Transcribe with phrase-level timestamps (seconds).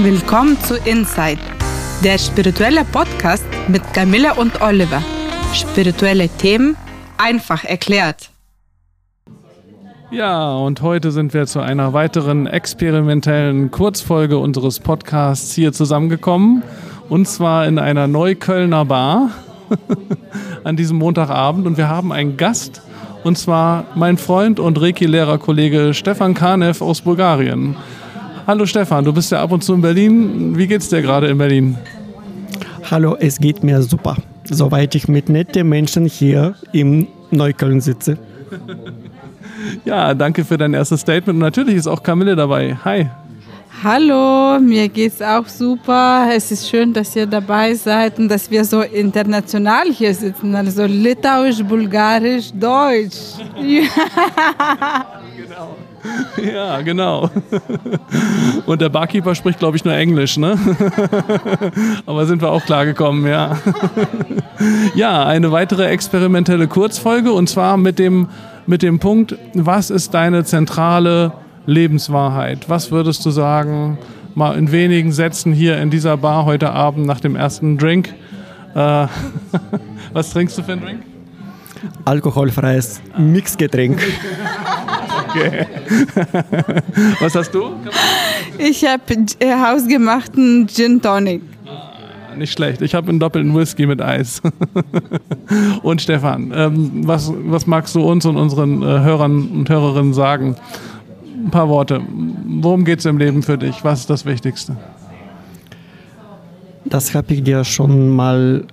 [0.00, 1.40] Willkommen zu Inside,
[2.04, 5.02] der spirituelle Podcast mit Camilla und Oliver.
[5.52, 6.76] Spirituelle Themen
[7.16, 8.30] einfach erklärt.
[10.12, 16.62] Ja, und heute sind wir zu einer weiteren experimentellen Kurzfolge unseres Podcasts hier zusammengekommen.
[17.08, 19.30] Und zwar in einer Neuköllner Bar
[20.62, 21.66] an diesem Montagabend.
[21.66, 22.82] Und wir haben einen Gast,
[23.24, 27.74] und zwar mein Freund und Reiki-Lehrerkollege Stefan Kanev aus Bulgarien.
[28.48, 30.56] Hallo Stefan, du bist ja ab und zu in Berlin.
[30.56, 31.76] Wie geht's dir gerade in Berlin?
[32.90, 38.16] Hallo, es geht mir super, soweit ich mit netten Menschen hier im Neukölln sitze.
[39.84, 41.36] Ja, danke für dein erstes Statement.
[41.36, 42.74] Und natürlich ist auch Camille dabei.
[42.86, 43.10] Hi.
[43.84, 46.28] Hallo, mir geht's auch super.
[46.34, 50.56] Es ist schön, dass ihr dabei seid und dass wir so international hier sitzen.
[50.56, 53.36] Also Litauisch, Bulgarisch, Deutsch.
[53.56, 53.86] Genau.
[56.42, 57.28] Ja, genau.
[58.66, 60.56] Und der Barkeeper spricht, glaube ich, nur Englisch, ne?
[62.06, 63.58] Aber sind wir auch klargekommen, ja.
[64.94, 68.28] Ja, eine weitere experimentelle Kurzfolge und zwar mit dem,
[68.66, 71.32] mit dem Punkt, was ist deine zentrale
[71.68, 72.70] Lebenswahrheit?
[72.70, 73.98] Was würdest du sagen,
[74.34, 78.14] mal in wenigen Sätzen hier in dieser Bar heute Abend nach dem ersten Drink?
[78.74, 79.06] Äh,
[80.14, 81.02] was trinkst du für einen Drink?
[82.06, 84.00] Alkoholfreies Mixgetränk.
[85.28, 85.66] Okay.
[87.20, 87.72] Was hast du?
[88.56, 89.02] Ich habe
[89.38, 91.42] äh, hausgemachten Gin Tonic.
[92.36, 92.80] Nicht schlecht.
[92.80, 94.40] Ich habe einen doppelten Whisky mit Eis.
[95.82, 100.56] und Stefan, ähm, was, was magst du uns und unseren äh, Hörern und Hörerinnen sagen?
[101.48, 102.02] Ein paar Worte.
[102.60, 103.82] Worum geht es im Leben für dich?
[103.82, 104.76] Was ist das Wichtigste?
[106.84, 108.66] Das habe ich dir schon mal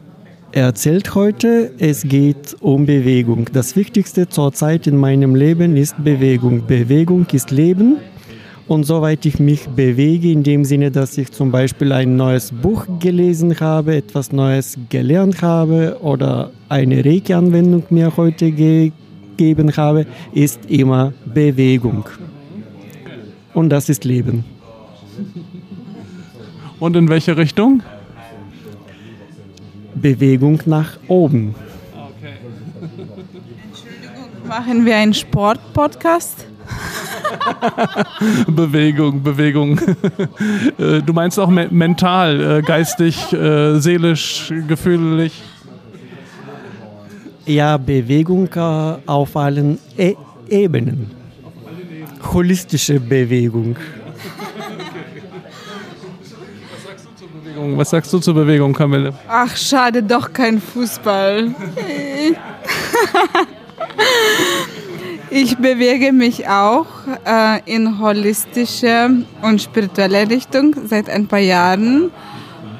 [0.52, 1.72] erzählt heute.
[1.80, 3.48] Es geht um Bewegung.
[3.54, 6.68] Das Wichtigste zurzeit in meinem Leben ist Bewegung.
[6.68, 7.96] Bewegung ist Leben.
[8.68, 12.86] Und soweit ich mich bewege, in dem Sinne, dass ich zum Beispiel ein neues Buch
[13.00, 21.14] gelesen habe, etwas Neues gelernt habe oder eine Reiki-Anwendung mir heute gegeben habe, ist immer
[21.34, 22.04] Bewegung.
[23.56, 24.44] Und das ist Leben.
[26.80, 27.82] Und in welche Richtung?
[29.96, 31.56] Bewegung nach oben.
[34.46, 36.46] Machen wir einen Sport-Podcast?
[38.48, 39.80] Bewegung, Bewegung.
[40.78, 45.42] Äh, du meinst auch me mental, äh, geistig, äh, seelisch, gefühlig?
[47.46, 48.50] Ja, Bewegung
[49.06, 50.16] auf allen e
[50.50, 51.25] Ebenen.
[52.34, 53.76] Holistische Bewegung.
[57.76, 59.14] Was sagst du zur Bewegung, Camille?
[59.28, 61.54] Ach, schade, doch kein Fußball.
[65.30, 66.86] Ich bewege mich auch
[67.26, 69.10] äh, in holistische
[69.42, 72.12] und spirituelle Richtung seit ein paar Jahren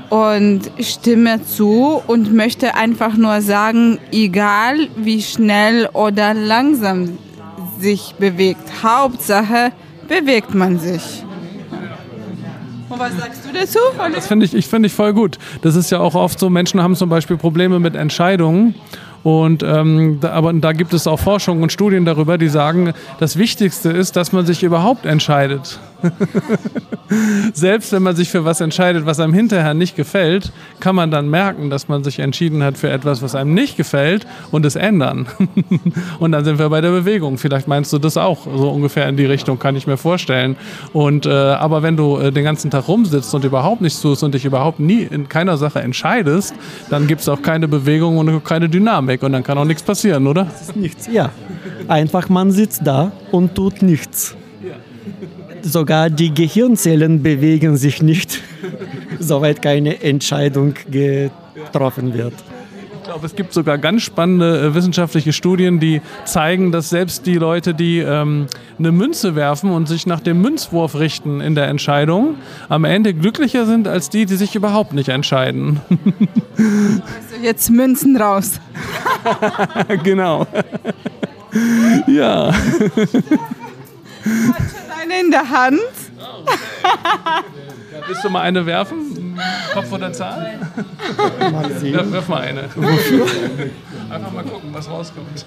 [0.10, 7.18] und stimme zu und möchte einfach nur sagen, egal wie schnell oder langsam
[7.80, 9.72] sich bewegt, Hauptsache
[10.08, 11.24] bewegt man sich.
[12.90, 13.80] Und was sagst du dazu?
[14.14, 15.38] Das finde ich, ich, find ich voll gut.
[15.62, 18.76] Das ist ja auch oft so, Menschen haben zum Beispiel Probleme mit Entscheidungen.
[19.24, 23.38] Und ähm, da, aber da gibt es auch Forschungen und Studien darüber, die sagen, das
[23.38, 25.80] Wichtigste ist, dass man sich überhaupt entscheidet.
[27.54, 31.30] Selbst wenn man sich für was entscheidet, was einem hinterher nicht gefällt, kann man dann
[31.30, 35.28] merken, dass man sich entschieden hat für etwas, was einem nicht gefällt und es ändern.
[36.20, 37.38] und dann sind wir bei der Bewegung.
[37.38, 40.56] Vielleicht meinst du das auch so ungefähr in die Richtung, kann ich mir vorstellen.
[40.94, 44.34] Und äh, aber wenn du äh, den ganzen Tag rumsitzt und überhaupt nichts tust und
[44.34, 46.54] dich überhaupt nie in keiner Sache entscheidest,
[46.90, 50.28] dann gibt es auch keine Bewegung und keine Dynamik und dann kann auch nichts passieren,
[50.28, 50.46] oder?
[50.46, 51.30] Das ist nichts, ja.
[51.88, 54.36] Einfach man sitzt da und tut nichts.
[55.68, 58.40] Sogar die Gehirnzellen bewegen sich nicht,
[59.20, 62.36] soweit keine Entscheidung getroffen wird.
[63.00, 67.34] Ich glaube, es gibt sogar ganz spannende äh, wissenschaftliche Studien, die zeigen, dass selbst die
[67.34, 68.46] Leute, die ähm,
[68.78, 72.36] eine Münze werfen und sich nach dem Münzwurf richten in der Entscheidung,
[72.70, 75.82] am Ende glücklicher sind als die, die sich überhaupt nicht entscheiden.
[76.58, 78.60] Also jetzt Münzen raus.
[80.04, 80.46] genau.
[82.08, 82.54] ja.
[85.02, 85.80] Eine in der Hand.
[88.08, 89.38] Willst du mal eine werfen?
[89.74, 90.60] Kopf oder Zahl?
[91.52, 91.94] Mal sehen.
[91.94, 92.64] Werf, werf mal eine.
[94.10, 95.46] Einfach mal gucken, was rauskommt.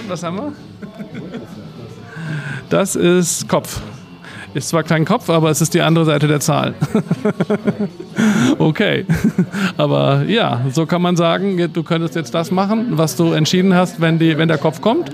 [0.00, 0.52] Und was haben wir?
[2.68, 3.80] Das ist Kopf.
[4.54, 6.74] Ist zwar kein Kopf, aber es ist die andere Seite der Zahl.
[8.58, 9.04] okay.
[9.76, 14.00] Aber ja, so kann man sagen, du könntest jetzt das machen, was du entschieden hast,
[14.00, 15.10] wenn, die, wenn der Kopf kommt.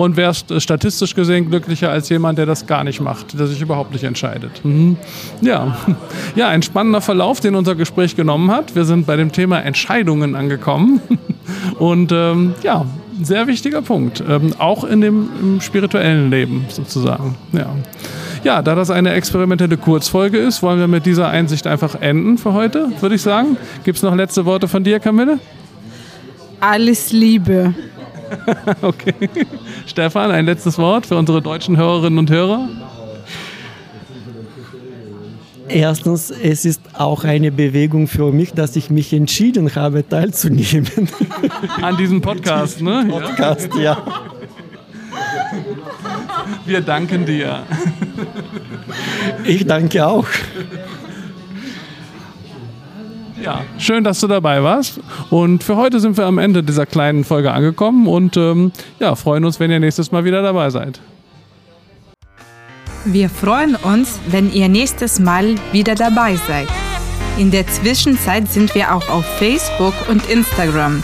[0.00, 3.60] Und wärst äh, statistisch gesehen glücklicher als jemand, der das gar nicht macht, der sich
[3.60, 4.64] überhaupt nicht entscheidet.
[4.64, 4.96] Mhm.
[5.42, 5.76] Ja.
[6.34, 8.74] ja, ein spannender Verlauf, den unser Gespräch genommen hat.
[8.74, 11.02] Wir sind bei dem Thema Entscheidungen angekommen
[11.78, 12.86] und ähm, ja,
[13.22, 17.36] sehr wichtiger Punkt, ähm, auch in dem spirituellen Leben sozusagen.
[17.52, 17.66] Ja.
[18.42, 22.54] Ja, da das eine experimentelle Kurzfolge ist, wollen wir mit dieser Einsicht einfach enden für
[22.54, 23.58] heute, würde ich sagen.
[23.84, 25.38] Gibt es noch letzte Worte von dir, Camille?
[26.58, 27.74] Alles Liebe.
[28.82, 29.14] okay.
[29.86, 32.68] Stefan, ein letztes Wort für unsere deutschen Hörerinnen und Hörer?
[35.68, 40.88] Erstens, es ist auch eine Bewegung für mich, dass ich mich entschieden habe, teilzunehmen.
[41.80, 43.06] An diesem Podcast, ne?
[43.08, 43.82] Podcast, ja.
[43.82, 44.02] ja.
[46.66, 47.62] Wir danken dir.
[49.44, 50.26] Ich danke auch.
[53.42, 55.00] Ja, schön, dass du dabei warst.
[55.30, 59.44] Und für heute sind wir am Ende dieser kleinen Folge angekommen und ähm, ja, freuen
[59.44, 61.00] uns, wenn ihr nächstes Mal wieder dabei seid.
[63.06, 66.68] Wir freuen uns, wenn ihr nächstes Mal wieder dabei seid.
[67.38, 71.02] In der Zwischenzeit sind wir auch auf Facebook und Instagram.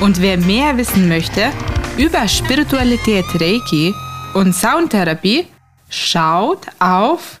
[0.00, 1.50] Und wer mehr wissen möchte
[1.96, 3.94] über Spiritualität Reiki
[4.34, 5.46] und Soundtherapie,
[5.88, 7.40] schaut auf